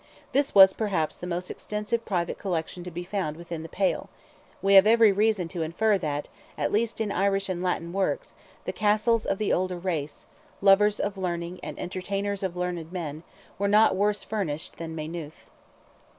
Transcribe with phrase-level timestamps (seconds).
[0.31, 4.09] This was, perhaps, the most extensive private collection to be found within the Pale;
[4.59, 6.27] we have every reason to infer, that,
[6.57, 8.33] at least in Irish and Latin works,
[8.65, 14.23] the Castles of the older race—lovers of learning and entertainers of learned men—were not worse
[14.23, 15.47] furnished than Maynooth.